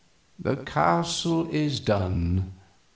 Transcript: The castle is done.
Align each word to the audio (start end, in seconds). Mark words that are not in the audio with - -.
The 0.39 0.55
castle 0.55 1.47
is 1.53 1.79
done. 1.79 2.53